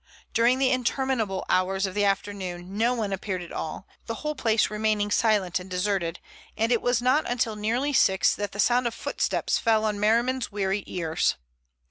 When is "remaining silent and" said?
4.71-5.69